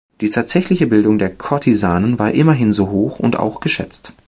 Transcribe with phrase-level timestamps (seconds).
[0.19, 4.13] Die tatsächliche Bildung der Kurtisanen war immerhin so hoch und auch geschätzt.